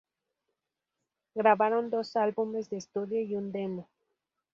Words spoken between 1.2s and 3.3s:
Grabaron dos álbumes de estudio